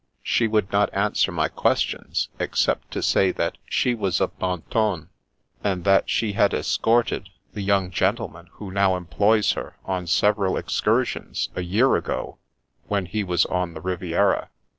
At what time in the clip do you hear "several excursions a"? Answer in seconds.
10.07-11.61